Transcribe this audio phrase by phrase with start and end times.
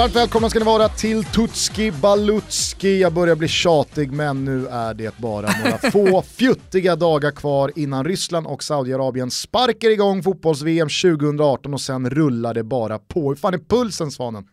[0.00, 3.00] Varmt välkomna ska ni vara till Tutski Balutski.
[3.00, 8.04] Jag börjar bli tjatig men nu är det bara några få fjuttiga dagar kvar innan
[8.04, 13.28] Ryssland och Saudiarabien sparkar igång fotbolls-VM 2018 och sen rullar det bara på.
[13.28, 14.44] Hur fan är pulsen Svanen?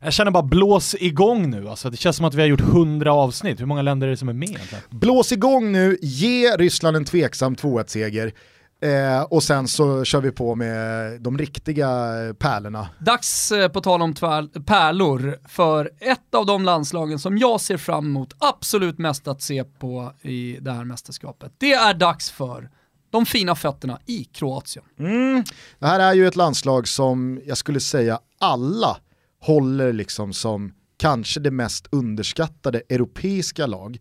[0.00, 1.90] Jag känner bara blås igång nu alltså.
[1.90, 3.60] Det känns som att vi har gjort hundra avsnitt.
[3.60, 4.84] Hur många länder är det som är med egentligen?
[4.90, 8.32] Blås igång nu, ge Ryssland en tveksam 2-1-seger.
[8.82, 11.88] Eh, och sen så kör vi på med de riktiga
[12.38, 12.88] pärlorna.
[12.98, 17.76] Dags, eh, på tal om tvär, pärlor, för ett av de landslagen som jag ser
[17.76, 21.52] fram emot absolut mest att se på i det här mästerskapet.
[21.58, 22.70] Det är dags för
[23.10, 24.84] de fina fötterna i Kroatien.
[24.98, 25.44] Mm.
[25.78, 28.96] Det här är ju ett landslag som jag skulle säga alla
[29.40, 33.98] håller liksom som kanske det mest underskattade europeiska lag.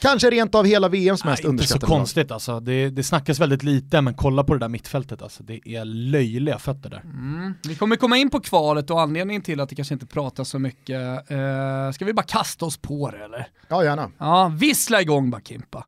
[0.00, 2.60] Kanske rent av hela VMs mest Nej, underskattade Inte så konstigt alltså.
[2.60, 5.42] Det, det snackas väldigt lite, men kolla på det där mittfältet alltså.
[5.42, 7.00] Det är löjliga fötter där.
[7.00, 7.54] Mm.
[7.64, 10.58] Vi kommer komma in på kvalet och anledningen till att det kanske inte pratas så
[10.58, 11.30] mycket.
[11.30, 13.48] Eh, ska vi bara kasta oss på det eller?
[13.68, 14.10] Ja, gärna.
[14.18, 15.84] Ja, vissla igång bara Kimpa.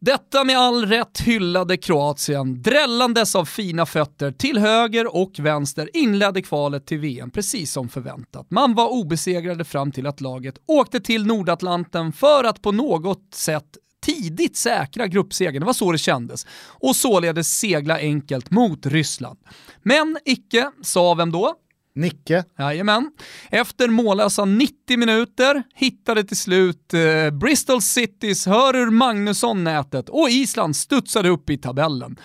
[0.00, 6.42] Detta med all rätt hyllade Kroatien, drällandes av fina fötter till höger och vänster inledde
[6.42, 8.50] kvalet till VM precis som förväntat.
[8.50, 13.76] Man var obesegrade fram till att laget åkte till Nordatlanten för att på något sätt
[14.06, 19.38] tidigt säkra gruppsegern, det var så det kändes, och således segla enkelt mot Ryssland.
[19.82, 21.54] Men icke, sa vem då?
[21.96, 22.44] Nicke.
[22.58, 23.10] Jajamän.
[23.50, 30.76] Efter mållösa 90 minuter hittade till slut eh, Bristol Citys Hörur Magnusson nätet och Island
[30.76, 32.16] studsade upp i tabellen.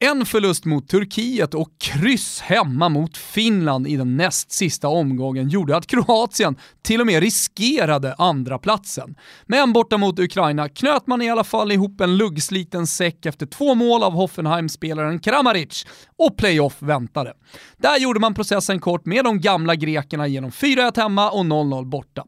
[0.00, 5.76] En förlust mot Turkiet och kryss hemma mot Finland i den näst sista omgången gjorde
[5.76, 9.14] att Kroatien till och med riskerade andra platsen.
[9.46, 13.74] Men borta mot Ukraina knöt man i alla fall ihop en luggsliten säck efter två
[13.74, 15.86] mål av Hoffenheim-spelaren Kramaric
[16.16, 17.34] och playoff väntade.
[17.76, 22.24] Där gjorde man processen kort med de gamla grekerna genom 4-1 hemma och 0-0 borta.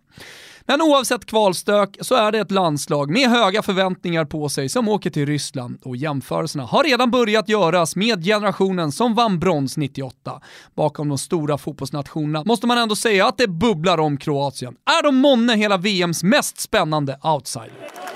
[0.70, 5.10] Men oavsett kvalstök så är det ett landslag med höga förväntningar på sig som åker
[5.10, 10.40] till Ryssland och jämförelserna har redan börjat göras med generationen som vann brons 98.
[10.74, 14.74] Bakom de stora fotbollsnationerna måste man ändå säga att det bubblar om Kroatien.
[14.98, 18.09] Är de månne hela VMs mest spännande outsider?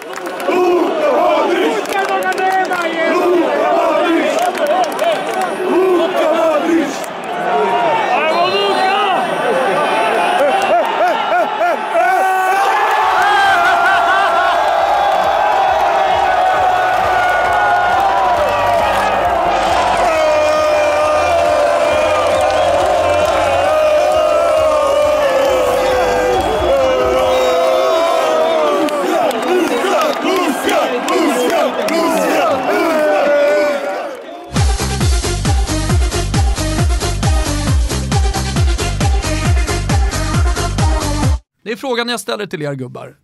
[41.74, 43.16] Är frågan jag ställer till er gubbar.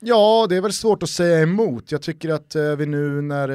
[0.00, 1.92] Ja, det är väl svårt att säga emot.
[1.92, 3.48] Jag tycker att eh, vi nu när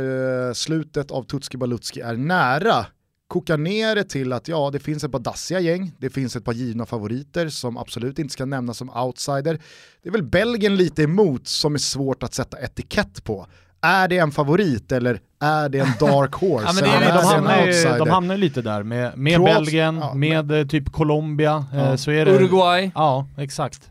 [0.47, 2.85] eh, slutet av Tutski Balutski är nära
[3.27, 6.45] kokar ner det till att ja, det finns ett par dassiga gäng, det finns ett
[6.45, 9.59] par givna favoriter som absolut inte ska nämnas som outsider.
[10.03, 13.47] Det är väl Belgien lite emot som är svårt att sätta etikett på.
[13.81, 16.65] Är det en favorit eller är det en dark horse?
[16.65, 18.83] ja, men det är, de, är det en hamnar, ju- de hamnar ju lite där
[18.83, 21.65] med, med Kroat- Belgien, ja, med eh, typ Colombia.
[21.73, 21.79] Ja.
[21.79, 22.91] Eh, så är det, Uruguay.
[22.95, 23.89] Ja, exakt.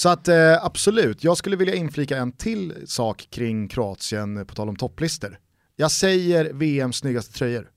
[0.00, 4.68] Så att eh, absolut, jag skulle vilja inflika en till sak kring Kroatien på tal
[4.68, 5.38] om topplistor.
[5.76, 7.70] Jag säger VMs snyggaste tröjor.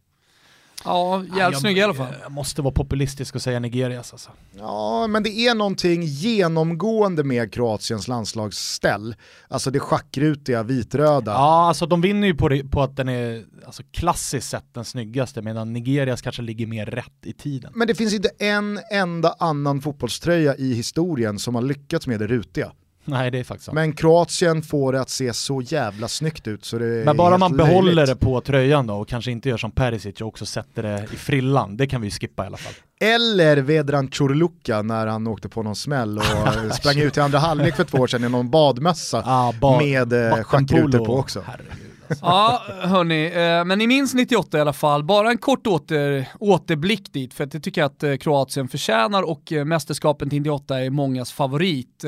[0.86, 2.14] Ja, jävligt snygg i alla fall.
[2.22, 4.32] Jag måste vara populistisk och säga Nigerias alltså.
[4.58, 9.16] Ja, men det är någonting genomgående med Kroatiens landslagsställ.
[9.48, 11.32] Alltså det schackrutiga vitröda.
[11.32, 14.86] Ja, alltså de vinner ju på, det, på att den är alltså, klassiskt sett den
[14.86, 17.72] snyggaste, medan Nigerias kanske ligger mer rätt i tiden.
[17.76, 22.28] Men det finns inte en enda annan fotbollströja i historien som har lyckats med det
[22.28, 22.72] rutiga.
[23.06, 23.76] Nej, det är faktiskt sant.
[23.76, 27.38] Men Kroatien får det att se så jävla snyggt ut så det är Men bara
[27.38, 28.20] man behåller löjligt.
[28.20, 31.16] det på tröjan då och kanske inte gör som Perisic och också sätter det i
[31.16, 32.74] frillan, det kan vi ju skippa i alla fall.
[33.02, 36.24] Eller Vedran Chorluka när han åkte på någon smäll och
[36.76, 40.14] sprang ut i andra halvlek för två år sedan i någon badmössa Ah, ba- med
[40.14, 41.44] eh, schackrutor på också.
[41.48, 41.72] Herregud,
[42.10, 42.26] alltså.
[42.26, 45.04] Ja, hörni, eh, men ni minns 98 i alla fall.
[45.04, 49.24] Bara en kort åter, återblick dit, för att det tycker jag att eh, Kroatien förtjänar
[49.24, 52.06] och eh, mästerskapen till 98 är mångas favorit.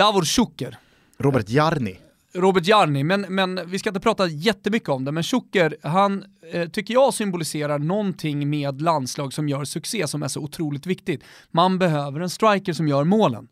[0.00, 0.76] Davor Šuker,
[1.18, 1.98] Robert Jarni.
[2.34, 6.68] Robert Jarni, men, men vi ska inte prata jättemycket om det, men Šuker, han eh,
[6.68, 11.22] tycker jag symboliserar någonting med landslag som gör succé som är så otroligt viktigt.
[11.50, 13.48] Man behöver en striker som gör målen.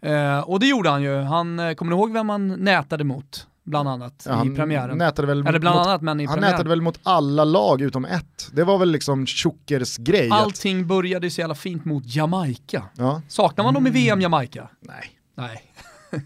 [0.00, 1.16] Eh, och det gjorde han ju.
[1.16, 3.46] Han, eh, kommer ni ihåg vem han nätade mot?
[3.64, 4.98] bland annat Ja, i premiären.
[4.98, 6.52] Nätade väl Eller bland mot, annat men i han premiären.
[6.52, 8.48] nätade väl mot alla lag utom ett.
[8.52, 10.26] Det var väl liksom Tjockers grej.
[10.30, 12.82] att- Allting började ju så jävla fint mot Jamaica.
[12.96, 14.68] Ja, Saknar man dem i VM Jamaica?
[14.80, 15.10] nej.
[15.40, 15.72] Nej.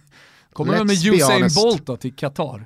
[0.52, 1.48] Kommer Let's med Usain.
[1.54, 2.64] Bolt då till Qatar?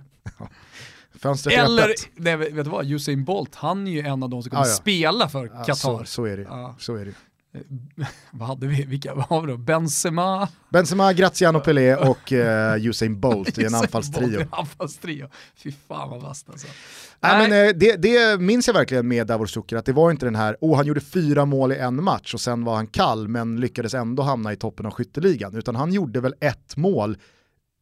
[1.19, 4.51] Fönstret Eller, nej, vet du vad, Usain Bolt, han är ju en av de som
[4.51, 4.75] kommer Ja, ja.
[4.75, 5.75] spela för Qatar.
[5.75, 6.43] så, så är det.
[6.43, 6.75] Ja.
[6.79, 7.13] Så är det.
[8.31, 9.57] Vad hade vi, vilka vad har vi då?
[9.57, 10.49] Benzema?
[10.69, 14.47] Benzema, Graziano Pelé och eh, Usain Bolt i en anfallstrio.
[14.51, 15.29] Anfallstrio.
[15.57, 16.67] Fy fan vad vasst alltså.
[17.21, 20.27] Nej, men, eh, det, det minns jag verkligen med Davor Suker, att det var inte
[20.27, 23.29] den här, oh han gjorde fyra mål i en match och sen var han kall
[23.29, 25.57] men lyckades ändå hamna i toppen av skytteligan.
[25.57, 27.17] Utan han gjorde väl ett mål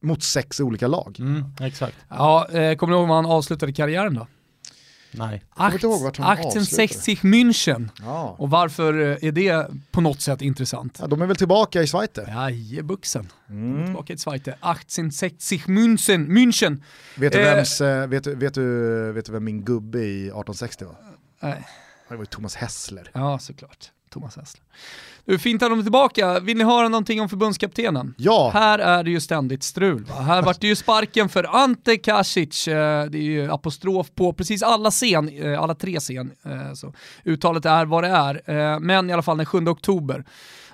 [0.03, 1.17] mot sex olika lag.
[1.19, 1.97] Mm, exakt.
[2.09, 4.27] Ja, eh, kommer du ihåg vad han avslutade karriären då?
[5.11, 5.43] Nej.
[5.55, 7.89] vart han 1860 München.
[8.01, 8.35] Ja.
[8.39, 10.97] Och varför eh, är det på något sätt intressant?
[11.01, 12.09] ja, de är väl tillbaka i Schweiz.
[12.27, 13.31] Jajebuxen.
[13.49, 13.85] Mm.
[13.85, 14.51] Tillbaka i Zweite.
[14.51, 16.27] 1860 München.
[16.27, 16.81] München.
[17.17, 17.55] Vet, du Eh.
[17.55, 20.95] vems, eh, vet, vet, du, vet du vem min gubbe i 1860 var?
[21.41, 21.67] Nej.
[22.09, 23.11] Det var ju Thomas Hessler.
[23.13, 23.91] Ja, såklart.
[24.09, 24.63] Thomas Hässler.
[25.25, 26.39] Du, fint att de är tillbaka.
[26.39, 28.13] Vill ni höra någonting om förbundskaptenen?
[28.17, 30.03] Ja, Här är det ju ständigt strul.
[30.03, 30.15] Va?
[30.21, 32.67] Här vart det ju sparken för Ante Kasic.
[32.67, 36.31] Eh, Det är ju apostrof på precis alla scen, eh, alla tre scen.
[36.45, 36.93] eh, Så
[37.23, 38.79] uttalet är vad det är.
[38.79, 40.23] Men i alla fall den 7 oktober.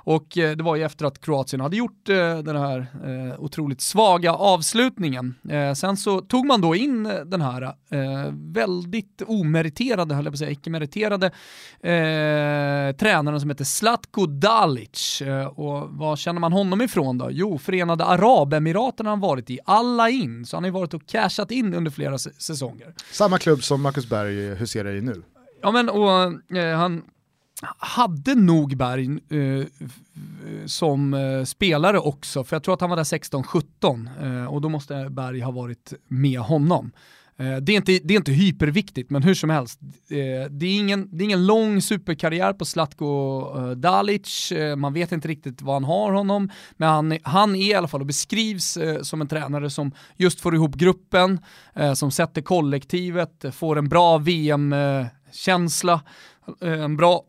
[0.06, 3.82] Och eh, det var ju efter att Kroatien hade gjort eh, den här eh, otroligt
[3.82, 5.36] svaga avslutningen.
[5.76, 7.74] Sen så tog man då in den här
[8.54, 15.22] väldigt omeriterade, höll jag på att säga, icke-meriterade eh, tränaren som heter Zlatko Dalic.
[15.56, 17.28] Och vad känner man honom ifrån då?
[17.32, 20.46] Jo, Förenade Arabemiraten har han varit i, alla in.
[20.46, 22.94] Så han har ju varit och cashat in under flera säsonger.
[23.12, 25.24] samma klubb som Marcus Berg huserar i nu.
[25.62, 26.12] Ja men och
[26.58, 27.04] eh, han
[27.78, 29.66] hade nog Berg eh,
[30.66, 34.70] som eh, spelare också, för jag tror att han var där 16-17 eh, och då
[34.70, 36.92] måste Berg ha varit med honom.
[37.38, 39.80] Eh, det, är inte, det är inte hyperviktigt, men hur som helst.
[40.10, 43.06] Eh, det, är ingen, det är ingen lång superkarriär på Zlatko
[43.58, 47.56] eh, Dalic, eh, man vet inte riktigt vad han har honom, men han, är- han
[47.56, 51.40] är i alla fall och beskrivs eh, som en tränare som just får ihop gruppen,
[51.76, 56.02] eh, som sätter kollektivet, får en bra VM-känsla,
[56.62, 57.22] eh, eh, en bra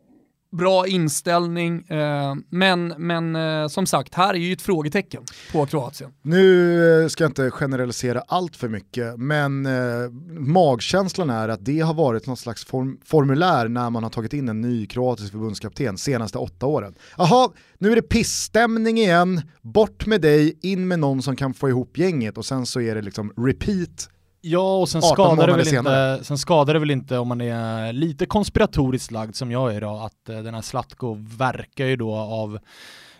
[0.56, 5.22] bra inställning, eh, men, men eh, som sagt, här är ju ett frågetecken
[5.52, 6.10] på Kroatien.
[6.22, 11.80] Nu eh, ska jag inte generalisera allt för mycket, men eh, magkänslan är att det
[11.80, 15.98] har varit något slags form formulär när man har tagit in en ny kroatisk förbundskapten
[15.98, 16.94] senaste åtta åren.
[17.16, 21.68] Jaha, nu är det pissstämning igen, bort med dig, in med någon som kan få
[21.68, 24.08] ihop gänget och sen så är det liksom repeat
[24.46, 26.14] Ja, och sen 18 skadar, det väl senare.
[26.14, 29.80] inte, sen skadar det väl inte om man är lite konspiratoriskt lagd som jag är
[29.80, 32.58] då, att eh, den här Zlatko verkar ju då av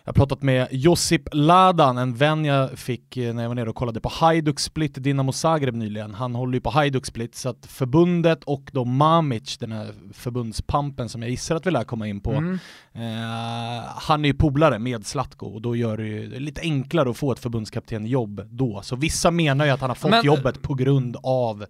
[0.07, 3.69] jag har pratat med Josip Ladan, en vän jag fick eh, när jag var nere
[3.69, 6.13] och kollade på Hajduk Split Dinamo Zagreb nyligen.
[6.13, 11.09] Han håller ju på Hajduk Split, så att förbundet och då Mamic, den här förbundspampen
[11.09, 12.59] som jag gissar att vi lär komma in på, Mm.
[12.93, 17.17] Eh, han är ju polare med Zlatko och då gör det ju lite enklare att
[17.17, 18.81] få ett förbundskaptenjobb då.
[18.83, 21.65] Så vissa menar ju att han har fått Men- jobbet på grund av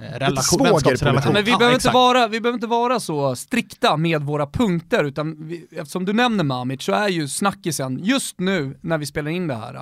[0.00, 0.86] relation, svågerpolitik.
[0.86, 1.32] vänskapsrelation.
[1.32, 5.36] Men vi, behöver inte vara, vi behöver inte vara så strikta med våra punkter, utan
[5.48, 9.46] vi, eftersom du nämner Mamic så är ju snackisen just nu när vi spelar in
[9.46, 9.74] det här,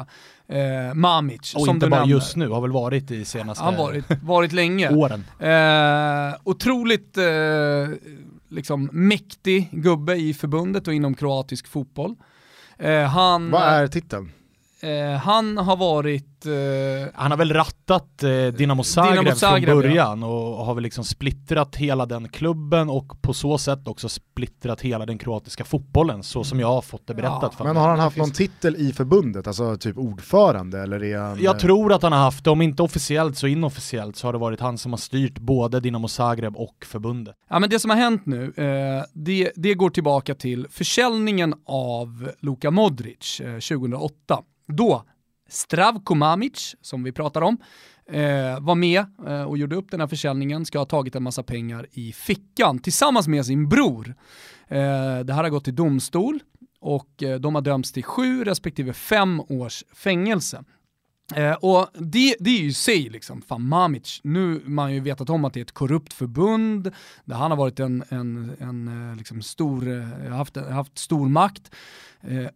[0.49, 2.15] eh, Mamic, Och som inte du bara nämner.
[2.15, 4.91] just nu, har väl varit i senaste Han har varit, varit länge.
[4.95, 5.25] åren.
[5.39, 7.25] Eh, otroligt eh,
[8.51, 12.15] liksom mäktig gubbe i förbundet och inom kroatisk fotboll.
[12.79, 14.33] Eh, han, Vad är titeln?
[14.81, 19.83] Eh, han har varit eh, Han har väl rattat eh, Dinamo Zagreb, Dinamo Zagreb, från
[19.83, 24.81] början och har väl liksom splittrat hela den klubben och på så sätt också splittrat
[24.81, 27.83] hela den kroatiska fotbollen, så som jag har fått det berättat Ja, för Men mig.
[27.83, 31.43] har han haft någon titel i förbundet, alltså typ ordförande eller är han...
[31.43, 34.33] Jag eh, tror att han har haft det, om inte officiellt så inofficiellt så har
[34.33, 37.37] det varit han som har styrt både Dinamo Zagreb och förbundet.
[37.51, 42.31] Ja, men det som har hänt nu, eh, det, det går tillbaka till försäljningen av
[42.41, 44.43] Luka Modric eh, 2008.
[44.69, 45.05] Då
[45.49, 47.59] Stravko Mamic, som vi pratar om,
[48.11, 51.43] eh, var med eh, och gjorde upp den här försäljningen, ska ha tagit en massa
[51.43, 54.15] pengar i fickan tillsammans med sin bror.
[54.69, 56.41] Eh, det här har gått till domstol
[56.81, 60.65] och eh, de har dömts till sju respektive fem års fängelse.
[61.35, 65.01] Eh, och det, det är ju i sig liksom, fan Mamic, nu har man ju
[65.01, 66.93] vetat om att det är ett korrupt förbund,
[67.25, 71.75] där han har varit en, en, en eh, liksom stor, eh, haft, haft stor makt.
[72.21, 72.47] Eh,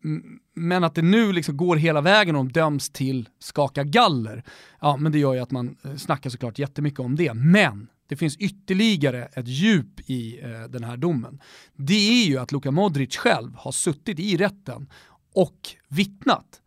[0.54, 4.42] men att det nu liksom går hela vägen och de döms till skaka galler,
[4.80, 7.34] ja men det gör ju att man eh, snackar såklart jättemycket om det.
[7.34, 11.40] Men det finns ytterligare ett djup i eh, den här domen.
[11.76, 14.88] Det är ju att Luka Modric själv har suttit i rätten
[15.34, 16.61] och vittnat.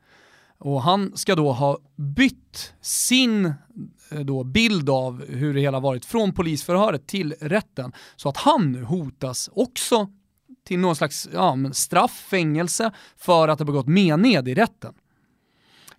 [0.57, 3.45] Och han ska då ha bytt sin
[4.12, 7.91] eh, då bild av hur det hela varit från polisförhöret till rätten.
[8.15, 10.09] Så att han nu hotas också
[10.67, 14.93] till någon slags ja, straff, fängelse för att ha begått mened i rätten.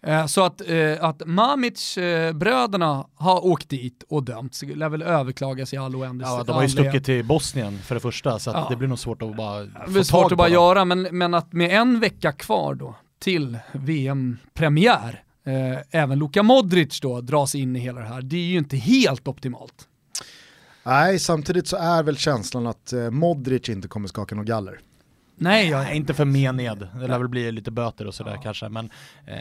[0.02, 5.74] Eh, så att, eh, att Mamic-bröderna eh, har åkt dit och dömts, lär väl överklagas
[5.74, 6.34] i all oändlighet.
[6.38, 8.66] Ja, de har ju stuckit till Bosnien för det första, så ja.
[8.70, 11.34] det blir nog svårt att bara få Det blir svårt att bara göra, men, men
[11.34, 12.94] att med en vecka kvar då
[13.26, 18.46] till VM-premiär, eh, även Luka Modric då dras in i hela det här, det är
[18.46, 19.88] ju inte helt optimalt.
[20.84, 24.80] Nej, samtidigt så är väl känslan att eh, Modric inte kommer skaka något galler.
[25.38, 26.88] Nej, jag är inte för mened.
[27.00, 28.42] Det lär väl bli lite böter och sådär ja.
[28.42, 28.68] kanske.
[28.68, 28.90] Men
[29.26, 29.36] eh,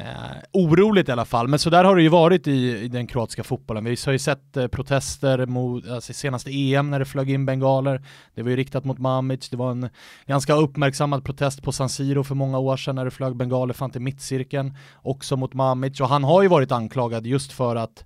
[0.51, 1.47] oroligt i alla fall.
[1.47, 3.83] Men så där har det ju varit i, i den kroatiska fotbollen.
[3.83, 8.01] Vi har ju sett eh, protester mot, alltså senaste EM när det flög in bengaler.
[8.33, 9.49] Det var ju riktat mot Mamic.
[9.49, 9.89] Det var en
[10.25, 13.91] ganska uppmärksammad protest på San Siro för många år sedan när det flög bengaler fram
[13.91, 14.77] till mittcirkeln.
[14.95, 16.01] Också mot Mamic.
[16.01, 18.05] Och han har ju varit anklagad just för att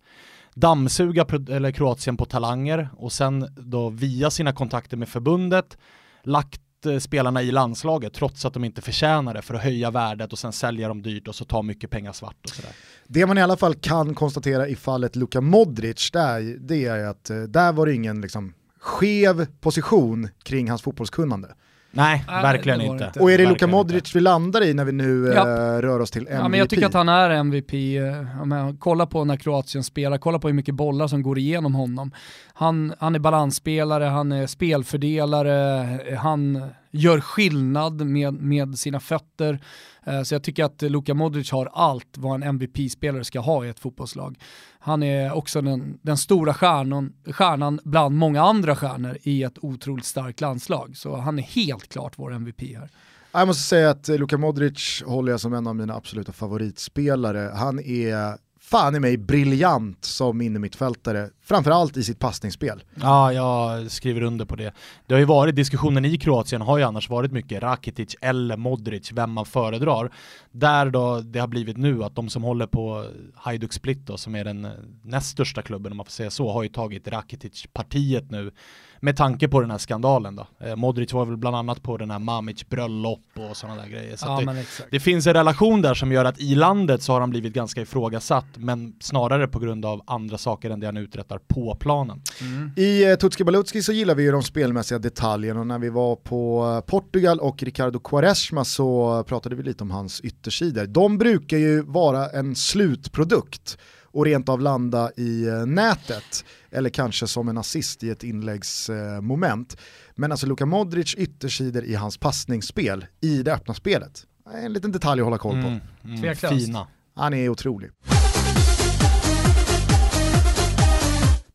[0.55, 5.77] dammsuga eller Kroatien på talanger och sen då via sina kontakter med förbundet
[6.23, 10.31] lagt Eh, spelarna i landslaget trots att de inte förtjänar det för att höja värdet
[10.31, 12.71] och sen sälja dem dyrt och så ta mycket pengar svart och sådär.
[13.07, 17.29] Det man i alla fall kan konstatera i fallet Luka Modric, där, det är att
[17.29, 21.55] eh, där var det ingen liksom, skev position kring hans fotbollskunnande.
[21.91, 23.05] Nej, Nej verkligen inte.
[23.05, 23.19] inte.
[23.19, 24.11] Och är det Luka Modric inte.
[24.13, 25.41] vi landar i när vi nu ja.
[25.41, 26.39] äh, rör oss till MVP?
[26.41, 27.73] Ja, men jag tycker att han är MVP.
[27.73, 32.11] Eh, kolla på när Kroatien spelar, kolla på hur mycket bollar som går igenom honom.
[32.53, 39.59] Han, han är balansspelare, han är spelfördelare, han gör skillnad med, med sina fötter.
[40.09, 43.69] Eh, så jag tycker att Luka Modric har allt vad en MVP-spelare ska ha i
[43.69, 44.39] ett fotbollslag.
[44.79, 50.05] Han är också den, den stora stjärnan, stjärnan bland många andra stjärnor i ett otroligt
[50.05, 50.97] starkt landslag.
[50.97, 52.89] Så han är helt klart vår MVP här.
[53.31, 57.51] Jag måste säga att Luka Modric håller jag som en av mina absoluta favoritspelare.
[57.55, 58.37] Han är
[58.69, 62.83] fan i mig briljant som innermittfältare, framförallt i sitt passningsspel.
[62.95, 64.73] Ja, jag skriver under på det.
[65.07, 69.11] Det har ju varit, diskussionen i Kroatien har ju annars varit mycket Rakitic eller Modric,
[69.11, 70.11] vem man föredrar.
[70.51, 74.35] Där då det har blivit nu att de som håller på Hajduk Split då, som
[74.35, 74.67] är den
[75.03, 78.51] näst största klubben om man får säga så, har ju tagit Rakitic-partiet nu
[78.99, 80.47] med tanke på den här skandalen då.
[80.59, 84.15] Eh, Modric var väl bland annat på den här Mamic bröllop och sådana där grejer.
[84.15, 87.19] Så ja, det, det, finns en relation där som gör att i landet så har
[87.19, 91.39] han blivit ganska ifrågasatt, men snarare på grund av andra saker än det han uträttar
[91.47, 92.21] på planen.
[92.41, 92.71] Mm.
[92.75, 96.15] I eh, Tutski Balutski så gillar vi ju de spelmässiga detaljerna och när vi var
[96.15, 100.85] på eh, Portugal och Ricardo Quaresma så pratade vi lite om hans yttersidor.
[100.85, 103.77] De brukar ju vara en slutprodukt
[104.11, 109.77] och rent av landa i eh, nätet eller kanske som en assist i ett inläggsmoment.
[110.15, 114.25] Men alltså Luka Modric yttersidor i hans passningsspel i det öppna spelet.
[114.63, 115.67] En liten detalj att hålla koll på.
[115.67, 116.87] Mm, mm, fina.
[117.15, 117.89] Han är otrolig.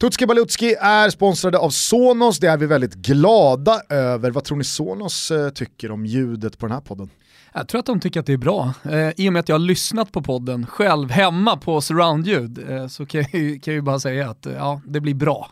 [0.01, 4.31] Tutski Balutski är sponsrade av Sonos, det är vi väldigt glada över.
[4.31, 7.11] Vad tror ni Sonos eh, tycker om ljudet på den här podden?
[7.57, 8.75] Jag tror att de tycker att det är bra.
[8.83, 12.87] Eh, I och med att jag har lyssnat på podden själv hemma på surroundljud eh,
[12.87, 15.51] så kan jag, ju, kan jag ju bara säga att eh, ja, det blir bra.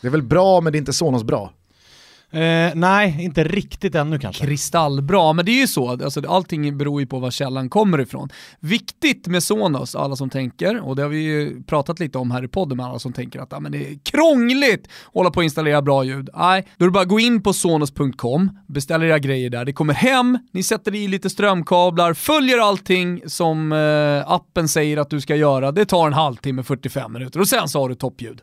[0.00, 1.52] Det är väl bra men det är inte Sonos bra.
[2.30, 4.46] Eh, nej, inte riktigt ännu kanske.
[4.46, 8.28] Kristallbra, men det är ju så, alltså, allting beror ju på var källan kommer ifrån.
[8.60, 12.44] Viktigt med Sonos, alla som tänker, och det har vi ju pratat lite om här
[12.44, 15.36] i podden med alla som tänker att ah, men det är krångligt att hålla på
[15.36, 16.28] och installera bra ljud.
[16.34, 19.72] Nej, då är det bara att gå in på sonos.com, beställa era grejer där, det
[19.72, 25.20] kommer hem, ni sätter i lite strömkablar, följer allting som eh, appen säger att du
[25.20, 28.40] ska göra, det tar en halvtimme, 45 minuter och sen så har du toppljud.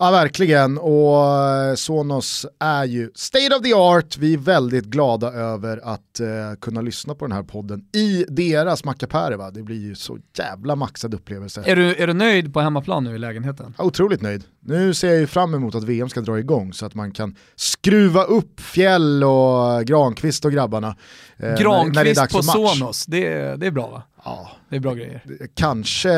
[0.00, 0.78] Ja, verkligen.
[0.78, 4.16] Och eh, Sonos är ju state of the art.
[4.16, 6.26] Vi är väldigt glada över att uh,
[6.60, 9.36] kunna lyssna på den här podden i deras mackapärer.
[9.36, 9.50] Va?
[9.50, 11.62] Det blir ju så jävla maxad upplevelse.
[11.66, 13.74] Är du, är du nöjd på hemmaplan nu i lägenheten?
[13.78, 14.44] Ja, otroligt nöjd.
[14.60, 17.36] Nu ser jag ju fram emot att VM ska dra igång så att man kan
[17.56, 20.96] skruva upp Fjäll och Granqvist och grabbarna.
[21.36, 24.02] Eh, Granqvist när det är dags på Sonos, det, det är bra va?
[24.24, 24.50] Ja.
[24.68, 25.22] Det är bra grejer.
[25.54, 26.10] Kanske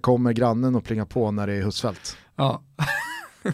[0.00, 2.16] kommer grannen att plinga på när det är Husfeldt.
[2.36, 2.62] Ja.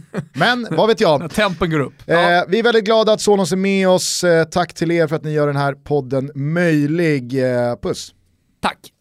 [0.32, 1.30] Men vad vet jag.
[1.30, 1.94] Tempen går upp.
[2.06, 2.44] Eh, ja.
[2.48, 4.24] vi är väldigt glada att Sonos är med oss.
[4.24, 7.42] Eh, tack till er för att ni gör den här podden möjlig.
[7.42, 8.14] Eh, puss.
[8.60, 8.93] Tack.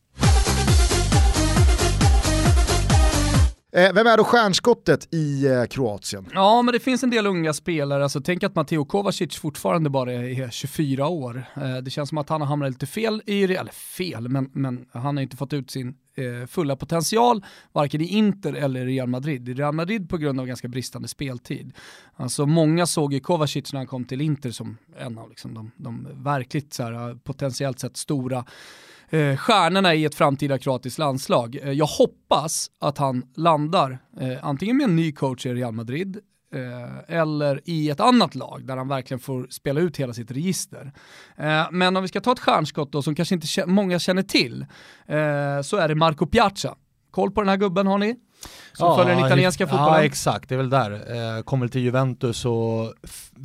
[3.75, 6.29] Eh, vem är då stjärnskottet i eh, Kroatien?
[6.33, 8.03] Ja, men det finns en del unga spelare.
[8.03, 11.45] Alltså, tänk att Matteo Kovacic fortfarande bara är 24 år.
[11.55, 14.49] Eh, det känns som att han har hamnat lite fel i det, eller fel, men,
[14.53, 18.95] men han har inte fått ut sin eh, fulla potential, varken i Inter eller i
[18.95, 19.49] Real Madrid.
[19.49, 21.71] I Real Madrid på grund av ganska bristande speltid.
[22.15, 25.71] Alltså många såg ju Kovacic när han kom till Inter som en av liksom, de,
[25.75, 28.45] de verkligt så här, eh, potentiellt sett stora
[29.13, 31.57] eh, stjärnorna i ett framtida kroatiskt landslag.
[31.63, 36.19] Eh, jag hoppas att han landar eh, antingen med en ny coach i Real Madrid
[36.53, 40.93] eh, eller i ett annat lag där han verkligen får spela ut hela sitt register.
[41.37, 44.61] Eh, men om vi ska ta ett stjärnskott då som kanske inte många känner till
[45.05, 46.75] eh, så är det Marco Piazza.
[47.11, 48.15] Koll på den här gubben har ni?
[48.77, 49.93] Som ja, följer den italienska fotbollen.
[49.93, 50.91] Ja exakt, det är väl där.
[51.37, 52.93] Eh, kommer till Juventus och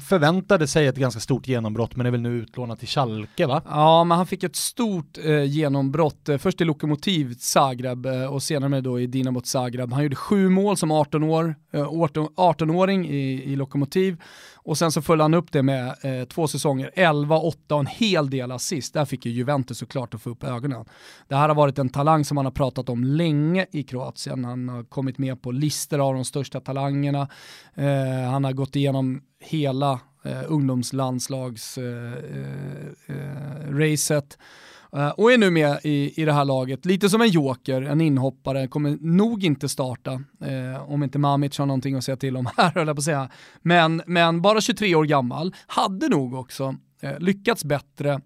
[0.09, 3.63] förväntade sig ett ganska stort genombrott men är väl nu utlånad till Schalke va?
[3.69, 8.43] Ja men han fick ett stort eh, genombrott, eh, först i Lokomotiv Zagreb eh, och
[8.43, 9.93] senare då i Dinamo Zagreb.
[9.93, 14.17] Han gjorde sju mål som 18 år, 18-åring eh, i, i Lokomotiv
[14.69, 17.87] och sen så följde han upp det med eh, två säsonger, 11, 8 och en
[17.87, 18.95] hel del assist.
[18.95, 20.85] Där fick ju Juventus såklart att få upp ögonen.
[21.29, 24.45] Det här har varit en talang som man har pratat om länge i Kroatien.
[24.45, 27.29] Han har kommit med på listor av de största talangerna.
[27.75, 31.79] Eh, han har gått igenom hela eh, ungdomslandslagsracet.
[33.09, 33.17] Eh,
[34.93, 37.29] eh, eh, eh, och är nu med i, i det här laget, lite som en
[37.29, 40.23] joker, en inhoppare, kommer nog inte starta,
[40.87, 43.31] om inte Mamic har någonting att säga till om här höll jag på att säga.
[43.63, 46.77] Men, men bara 23 år gammal, hade nog också
[47.19, 48.21] lyckats bättre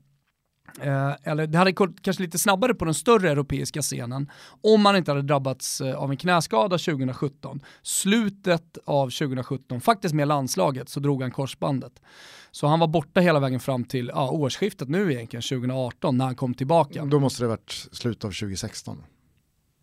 [0.81, 4.97] Eh, eller det hade gått kanske lite snabbare på den större europeiska scenen om man
[4.97, 7.61] inte hade drabbats eh, av en knäskada 2017.
[7.83, 12.03] Slutet av 2017, faktiskt med landslaget, så drog han korsbandet.
[12.51, 16.37] Så han var borta hela vägen fram till ja, årsskiftet nu egentligen, 2018, när han
[16.37, 17.05] kom tillbaka.
[17.05, 19.03] Då måste det varit slutet av 2016.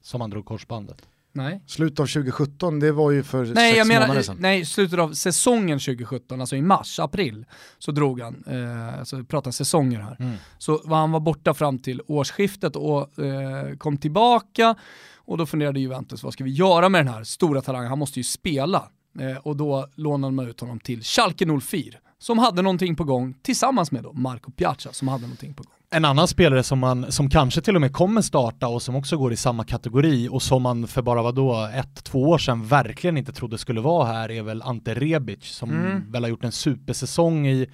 [0.02, 1.08] Som han drog korsbandet.
[1.32, 1.64] Nej.
[1.68, 4.38] Slutet av 2017, det var ju för nej, sex jag menar, månader sedan.
[4.40, 7.46] Nej, slutet av säsongen 2017, alltså i mars, april,
[7.78, 10.16] så drog han, eh, alltså vi pratar säsonger här.
[10.20, 10.36] Mm.
[10.58, 14.76] Så han var borta fram till årsskiftet och eh, kom tillbaka
[15.16, 17.90] och då funderade Juventus, vad ska vi göra med den här stora talangen?
[17.90, 18.90] Han måste ju spela.
[19.20, 23.34] Eh, och då lånade man ut honom till Schalke 04 som hade någonting på gång
[23.42, 25.79] tillsammans med då Marco Piazza som hade någonting på gång.
[25.92, 29.18] En annan spelare som, man, som kanske till och med kommer starta och som också
[29.18, 33.18] går i samma kategori och som man för bara vadå, ett, två år sedan verkligen
[33.18, 36.12] inte trodde skulle vara här är väl Ante Rebic som mm.
[36.12, 37.68] väl har gjort en supersäsong i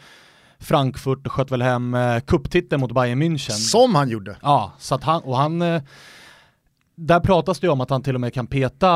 [0.60, 3.52] Frankfurt och sköt väl hem eh, kupptiteln mot Bayern München.
[3.52, 4.38] Som han gjorde.
[4.42, 5.82] Ja, så att han, och han eh,
[6.96, 8.88] där pratas det ju om att han till och med kan peta,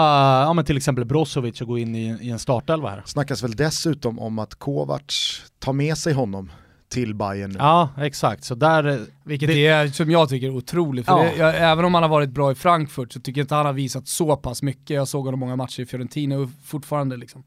[0.41, 3.03] ja men till exempel Brozovic och gå in i, i en startelva här.
[3.05, 6.51] Snackas väl dessutom om att Kovac tar med sig honom
[6.89, 7.55] till Bayern nu.
[7.59, 8.43] Ja, exakt.
[8.43, 11.05] Så där, Vilket det, är, som jag tycker, är otroligt.
[11.05, 11.23] För ja.
[11.23, 13.65] det, jag, även om han har varit bra i Frankfurt så tycker jag inte han
[13.65, 14.89] har visat så pass mycket.
[14.89, 17.43] Jag såg honom många matcher i Fiorentina och fortfarande liksom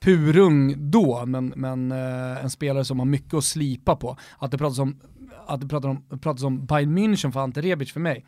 [0.00, 4.16] purung då, men, men eh, en spelare som har mycket att slipa på.
[4.38, 5.00] Att det pratas om
[5.46, 8.24] att det pratas om, pratas om Bayern München för Ante Rebic för mig,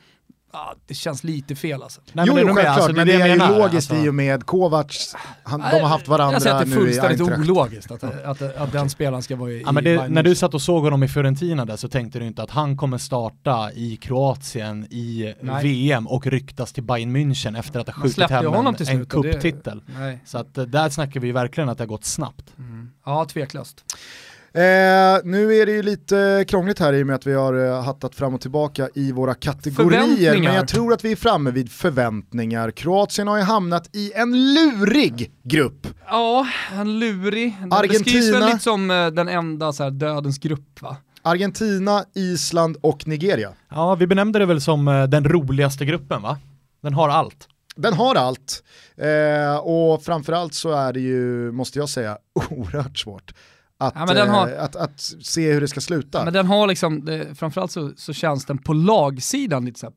[0.57, 2.01] ah, det känns lite fel alltså.
[2.13, 4.07] Nej, jo, men jo självklart, alltså, men det, är ju logiskt alltså.
[4.07, 6.73] i och med Kovacs, han, de har haft varandra nu i Jag säger att det
[6.73, 10.09] är fullständigt ologiskt att, att, att, att, den spelaren ska vara i, ja, men det,
[10.09, 12.77] När du satt och såg honom i Fiorentina där så tänkte du inte att han
[12.77, 15.63] kommer starta i Kroatien i Nej.
[15.63, 19.83] VM och ryktas till Bayern München efter att ha skjutit hem en, en cuptitel.
[20.25, 22.55] Så att eh, där snackar vi verkligen att det har gått snabbt.
[22.59, 22.91] Mm.
[23.05, 23.85] Ja, tveklöst.
[24.57, 27.81] Eh, nu är det ju lite krångligt här i och med att vi har uh,
[27.81, 30.39] hattat fram och tillbaka i våra kategorier.
[30.43, 32.71] Men jag tror att vi är framme vid förväntningar.
[32.71, 35.87] Kroatien har ju hamnat i en lurig grupp.
[36.07, 37.57] Ja, en lurig.
[37.61, 38.05] Den Argentina.
[38.05, 40.97] beskrivs väl lite som uh, den enda så här, dödens grupp va?
[41.23, 43.53] Argentina, Island och Nigeria.
[43.71, 46.39] Ja, vi benämnde det väl som uh, den roligaste gruppen va?
[46.83, 47.49] Den har allt.
[47.77, 48.63] Den har allt.
[48.97, 52.19] Eh, och framförallt så är det ju, måste jag säga,
[52.51, 53.33] oerhört svårt
[53.79, 56.25] att, ja, har, eh, att, att, se hur det ska sluta.
[56.25, 59.93] Men den har liksom, det, framförallt så, så känns den på lagsidan lite så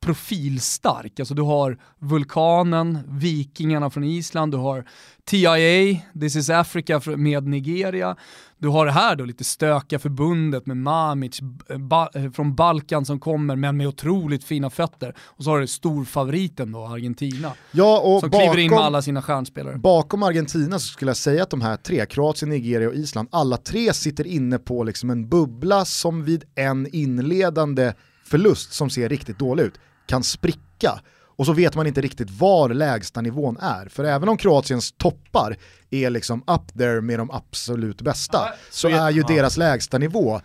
[0.00, 1.20] profilstark.
[1.20, 4.84] Alltså du har Vulkanen, Vikingarna från Island, du har
[5.24, 8.16] TIA, This is Africa med Nigeria.
[8.58, 11.40] Du har det här då lite stökiga förbundet med Mamic
[11.78, 15.14] ba eh, från Balkan som kommer men med otroligt fina fötter.
[15.20, 17.52] Och så har du storfavoriten då, Argentina.
[17.70, 19.78] Ja, och som bakom, kliver in med alla sina stjärnspelare.
[19.78, 23.56] Bakom Argentina så skulle jag säga att de här tre, Kroatien, Nigeria och Island, alla
[23.56, 27.92] tre sitter inne på liksom en bubbla som vid en inledande
[28.24, 29.74] förlust som ser riktigt dålig ut
[30.08, 31.00] kan spricka.
[31.36, 33.88] Och så vet man inte riktigt var lägsta nivån är.
[33.88, 35.56] För även om Kroatiens toppar
[35.90, 39.26] är liksom up there med de absolut bästa, ja, så, så är ju ja.
[39.26, 40.40] deras lägsta nivå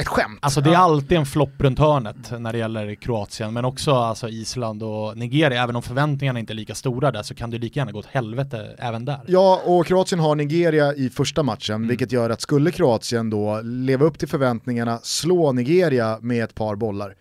[0.00, 0.38] ett skämt.
[0.42, 4.28] Alltså det är alltid en flopp runt hörnet när det gäller Kroatien, men också alltså
[4.28, 7.80] Island och Nigeria, även om förväntningarna inte är lika stora där så kan det lika
[7.80, 9.20] gärna gå åt helvete även där.
[9.26, 11.88] Ja, och Kroatien har Nigeria i första matchen, mm.
[11.88, 16.76] vilket gör att skulle Kroatien då leva upp till förväntningarna, slå Nigeria med ett par
[16.76, 17.14] bollar,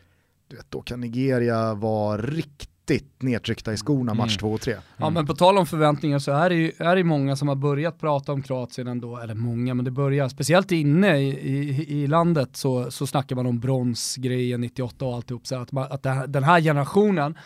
[0.56, 4.40] vet, då kan Nigeria vara riktigt nedtryckta i skorna match Mm.
[4.40, 4.76] två och tre.
[4.98, 7.56] Ja men på tal om förväntningar så är det ju är det många som har
[7.56, 12.08] börjat prata om Kroatien ändå, eller många, men det börjar, speciellt inne i, i, i
[12.08, 16.44] landet så, så snackar man om bronsgrejen 98 och alltihop, så att, man, att den
[16.44, 17.38] här generationen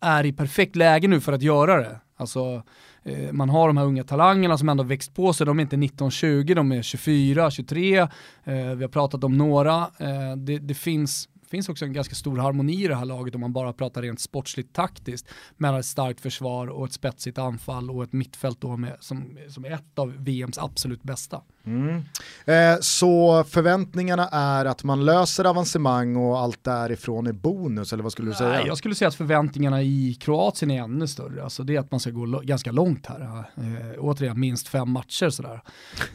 [0.00, 2.00] är i perfekt läge nu för att göra det.
[2.16, 2.62] Alltså,
[3.04, 5.76] eh, man har de här unga talangerna som ändå växt på sig, de är inte
[5.76, 8.08] 19-20, de är 24, 23, eh,
[8.44, 12.84] vi har pratat om några, eh, det, det finns finns också en ganska stor harmoni
[12.84, 16.66] i det här laget om man bara pratar rent sportsligt taktiskt mellan ett starkt försvar
[16.66, 20.58] och ett spetsigt anfall och ett mittfält då med, som, som är ett av VMs
[20.58, 21.42] absolut bästa.
[21.66, 22.02] Mm.
[22.44, 28.12] Eh, så förväntningarna är att man löser avancemang och allt därifrån är bonus, eller vad
[28.12, 28.50] skulle du säga?
[28.50, 31.44] Nej, jag skulle säga att förväntningarna i Kroatien är ännu större.
[31.44, 33.20] Alltså det är att man ska gå ganska långt här.
[33.56, 35.62] Eh, återigen, minst fem matcher sådär.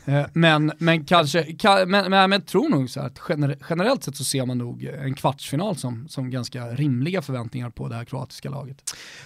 [0.05, 3.57] Eh, men, men kanske, ka, men, men, men jag tror nog så här att gener,
[3.69, 7.95] generellt sett så ser man nog en kvartsfinal som, som ganska rimliga förväntningar på det
[7.95, 8.77] här kroatiska laget.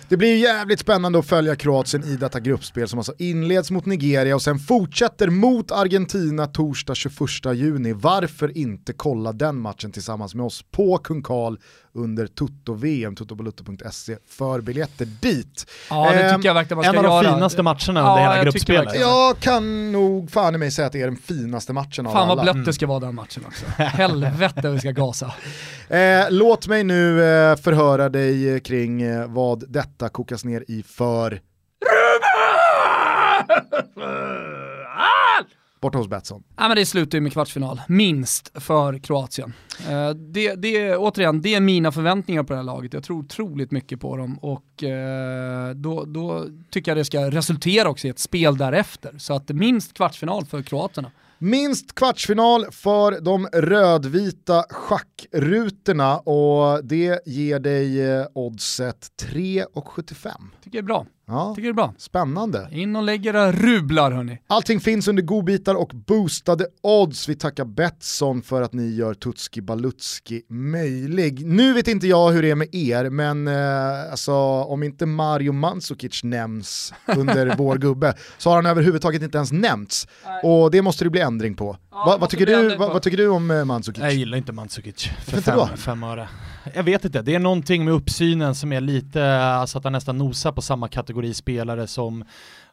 [0.09, 3.85] Det blir ju jävligt spännande att följa Kroatien i detta gruppspel som alltså inleds mot
[3.85, 6.10] Nigeria och sen fortsätter mot Argentina
[6.53, 7.19] torsdag 21
[7.55, 7.93] juni.
[7.93, 11.57] Varför inte kolla den matchen tillsammans med oss på Kung Karl
[11.93, 15.65] under Toto-VM, totobalutto.se för biljetter dit.
[15.89, 17.35] Ja, det Ehm, tycker jag verkligen man ska En av de göra.
[17.35, 18.85] finaste matcherna Ja, under hela jag tycker gruppspelet.
[18.85, 19.07] verkligen.
[19.09, 22.29] Jag kan nog fan i mig säga att det är den finaste matchen av Fan
[22.29, 22.43] alla.
[22.43, 23.65] vad blött det ska vara den matchen också.
[23.77, 25.33] Helvete vi ska gasa.
[25.91, 31.41] Eh, låt mig nu eh, förhöra dig kring eh, vad detta kokas ner i för...
[35.81, 36.43] Borta hos Betsson.
[36.57, 39.53] Ja, men det slutar ju med kvartsfinal, minst för Kroatien.
[39.89, 42.93] Eh, det, det, återigen, det är mina förväntningar på det här laget.
[42.93, 47.89] Jag tror otroligt mycket på dem och eh, då, då tycker jag det ska resultera
[47.89, 49.17] också i ett spel därefter.
[49.17, 51.11] Så att minst kvartsfinal för kroaterna.
[51.37, 60.31] Minst kvartsfinal för de rödvita schackrutorna och det ger dig eh, oddset 3,75.
[60.63, 61.05] Tycker jag är bra.
[61.27, 61.93] Ja, Tycker det är bra.
[61.97, 62.67] spännande.
[62.71, 64.41] In och lägg era rublar hörni.
[64.47, 67.29] Allting finns under godbitar och boostade odds.
[67.29, 71.45] Vi tackar Betsson för att ni gör Tutski Balutski möjlig.
[71.45, 75.51] Nu vet inte jag hur det är med er, men eh, alltså, om inte Mario
[75.51, 80.07] Mandzukic nämns under vår gubbe så har han överhuvudtaget inte ens nämnts.
[80.43, 81.77] Och det måste det bli ändring på.
[81.91, 84.03] Ja, Va, vad, tycker du, ändring vad, tycker du om eh, Mandzukic?
[84.03, 86.29] Jag gillar inte Mandzukic för fem, fem öre.
[86.73, 90.17] Jag vet inte, det är någonting med uppsynen som är lite, alltså att han nästan
[90.17, 92.23] nosar på samma kategori spelare som,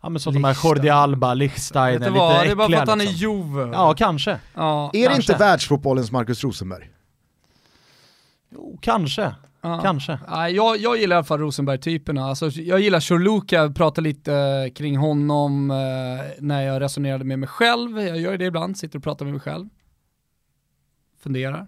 [0.00, 0.56] ja men som de här.
[0.64, 3.28] Jordi Alba, Lichsteiner, lite vad, det äckliga är bara för att han är liksom.
[3.28, 3.70] Juve.
[3.72, 4.38] Ja, kanske.
[4.54, 5.32] Ja, är det kanske.
[5.32, 6.90] inte världsfotbollens Marcus Rosenberg?
[8.50, 9.34] Jo, kanske.
[9.60, 9.80] Ja.
[9.82, 10.18] Kanske.
[10.28, 12.24] Nej, jag, jag gillar i alla fall Rosenberg-typerna.
[12.24, 15.76] Alltså, jag gillar Chorluka, jag pratar lite eh, kring honom eh,
[16.38, 18.00] när jag resonerade med mig själv.
[18.00, 19.68] Jag gör det ibland, sitter och pratar med mig själv.
[21.22, 21.66] Funderar,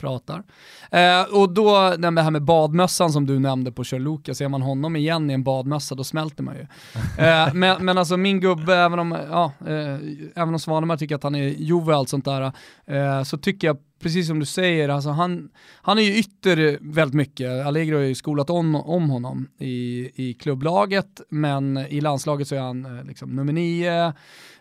[0.00, 0.42] pratar.
[0.90, 4.96] Eh, och då, det här med badmössan som du nämnde på Chorluka, ser man honom
[4.96, 6.66] igen i en badmössa då smälter man ju.
[7.18, 9.94] Eh, men, men alltså min gubbe, även om, ja, eh,
[10.34, 12.52] även om Svanemar tycker att han är Juve och allt sånt där,
[12.86, 15.50] eh, så tycker jag precis som du säger, alltså han,
[15.82, 17.66] han är ju ytter väldigt mycket.
[17.66, 22.60] Allegro har ju skolat om, om honom i, i klubblaget, men i landslaget så är
[22.60, 24.12] han eh, liksom nummer nio.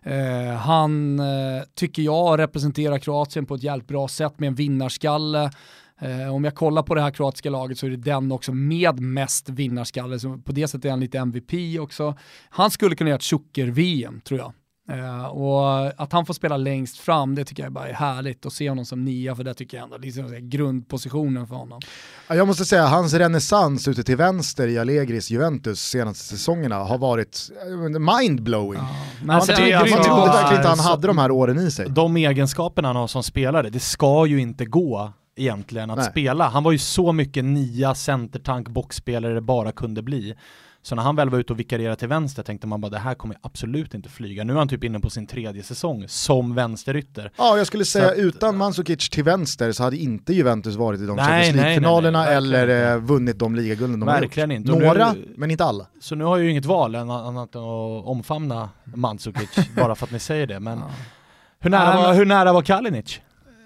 [0.03, 5.51] Eh, han, eh, tycker jag, representerar Kroatien på ett jävligt bra sätt med en vinnarskalle.
[6.01, 8.99] Eh, om jag kollar på det här kroatiska laget så är det den också med
[8.99, 12.15] mest vinnarskalle, så på det sättet är han lite MVP också.
[12.49, 14.53] Han skulle kunna göra ett tjocker-VM, tror jag.
[14.91, 18.53] Eh, och att han får spela längst fram, det tycker jag bara är härligt att
[18.53, 21.79] se honom som nia, för det tycker jag ändå är liksom här grundpositionen för honom.
[22.27, 26.97] Ja, Jag måste säga, hans renässans ute till vänster i Allegris Juventus senaste säsongerna har
[26.97, 28.81] varit eh, mindblowing.
[29.19, 31.89] Men Man är alltså- trodde verkligen inte han hade de här åren i sig.
[31.89, 36.05] De egenskaperna han har som spelare, det ska ju inte gå egentligen att Nej.
[36.11, 36.47] spela.
[36.49, 40.35] Han var ju så mycket nia centertank boxspelare det bara kunde bli.
[40.81, 43.15] Så när han väl var ute och vikarierade till vänster tänkte man bara det här
[43.15, 44.43] kommer absolut inte flyga.
[44.43, 47.31] Nu är han typ inne på sin tredje säsong som vänsterytter.
[47.37, 51.05] Ja, jag skulle säga att- utan Mandzukic till vänster så hade inte Juventus varit i
[51.05, 54.59] de Champions League-finalerna eller eh, vunnit de ligagulden de har Verkligen gjort.
[54.59, 54.71] inte.
[54.71, 55.85] Några, nu- men inte alla.
[56.01, 60.05] Så nu har jag ju inget val än annat än att omfamna Mandzukic bara för
[60.05, 60.59] att ni säger det.
[60.59, 60.85] Men Ja.
[61.59, 63.21] hur, nära var, hur nära var Kalinic?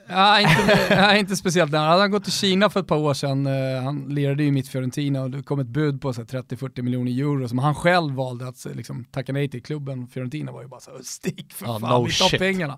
[0.07, 1.81] Ja, inte, ja, inte speciellt nära.
[1.87, 4.67] Hade han gått till Kina för ett par år sedan, eh, han lirade ju mitt
[4.67, 8.13] Fiorentina och det kom ett bud på så här 30-40 miljoner euro som han själv
[8.15, 9.63] valde att eh, liksom, tacka nej till.
[9.63, 12.39] Klubben Fiorentina var ju bara så stick för Ja, fan, no vi tar shit.
[12.39, 12.77] pengarna.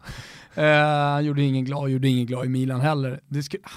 [0.56, 0.66] Eh,
[1.14, 3.20] han gjorde ingen glad, gjorde ingen glad i Milan heller.
[3.28, 3.70] Det skulle, ah,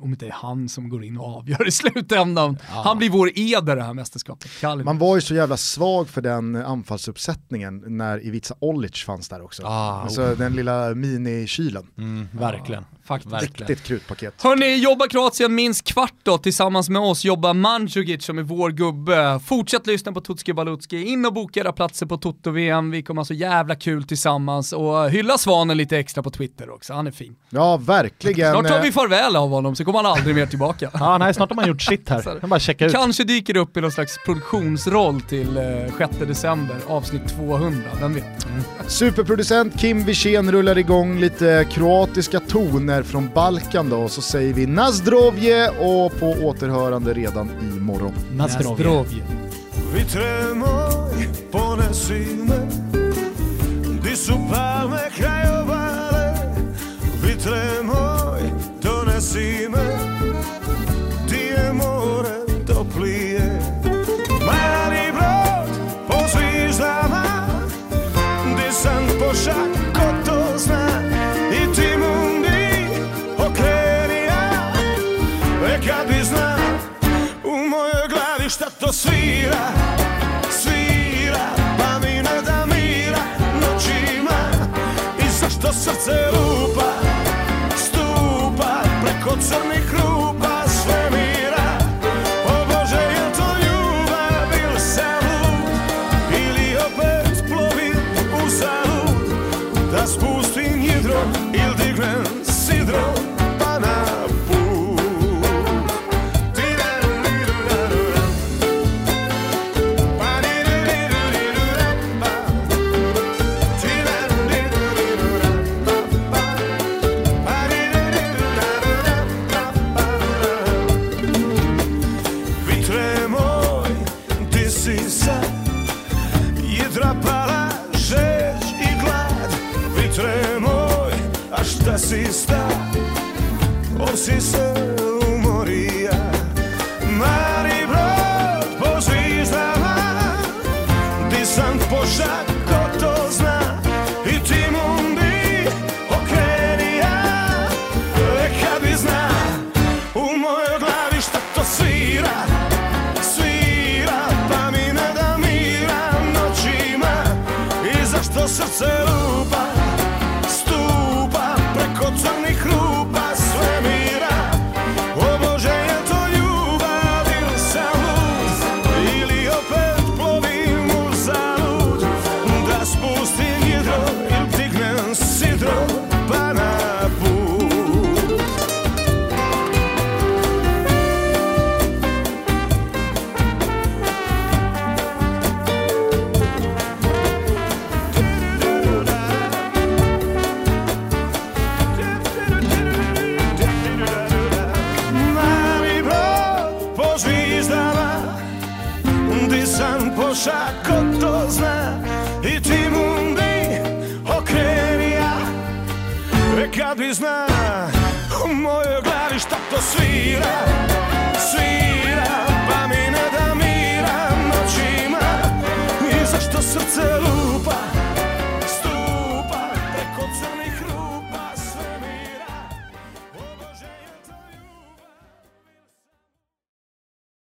[0.00, 2.58] om inte det är han som går in och avgör i slutändan.
[2.70, 2.82] Ja.
[2.84, 4.50] Han blir vår eder det här mästerskapet.
[4.60, 4.84] Kalinic.
[4.84, 9.62] Man var ju så jävla svag för den anfallsuppsättningen när Ivica Olic fanns där också.
[9.66, 11.86] Ah, alltså den lilla minikylen.
[11.98, 12.84] Mm, verkligen.
[13.08, 13.42] Faktiskt.
[13.42, 14.42] Riktigt krutpaket.
[14.42, 19.40] Hörni, jobbar Kroatien minst kvart då tillsammans med oss jobbar Mandzukic som är vår gubbe.
[19.46, 23.24] Fortsätt lyssna på Tutski Balutski, in och boka era platser på Toto-VM, vi kommer ha
[23.24, 27.36] så jävla kul tillsammans och hylla Svanen lite extra på Twitter också, han är fin.
[27.50, 28.52] Ja, verkligen.
[28.52, 30.90] Snart tar vi farväl av honom så kommer han aldrig mer tillbaka.
[30.98, 32.38] Ja, nej, snart har man gjort sitt här.
[32.40, 32.92] Jag bara checka ut.
[32.92, 35.62] Kanske dyker upp i någon slags produktionsroll till eh,
[35.98, 38.46] 6 december, avsnitt 200, vem vet?
[38.46, 38.62] Mm.
[38.86, 45.68] Superproducent Kim Wirsén rullar igång lite kroatiska toner från Balkan då så säger vi Nazdrovje
[45.68, 48.12] och på återhörande redan imorgon.
[48.32, 48.86] Nazdrovje.
[48.86, 49.22] Nazdrovje.
[49.92, 52.58] Vitre moj, ponesi me
[54.02, 56.34] Di su palme krajovale
[57.22, 59.98] Vitre moj, donesi me
[61.28, 62.37] Di je more